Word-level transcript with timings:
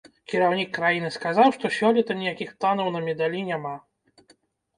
Кіраўнік 0.31 0.69
краіны 0.77 1.11
сказаў, 1.17 1.47
што 1.57 1.65
сёлета 1.75 2.17
ніякіх 2.23 2.49
планаў 2.63 2.91
на 2.97 3.03
медалі 3.11 3.45
няма. 3.53 3.75